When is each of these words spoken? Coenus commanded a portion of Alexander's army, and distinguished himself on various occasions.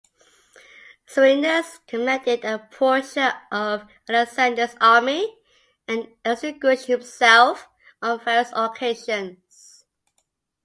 Coenus 1.13 1.77
commanded 1.85 2.43
a 2.43 2.57
portion 2.71 3.29
of 3.51 3.83
Alexander's 4.09 4.73
army, 4.81 5.37
and 5.87 6.07
distinguished 6.25 6.85
himself 6.87 7.67
on 8.01 8.19
various 8.25 8.49
occasions. 8.55 9.85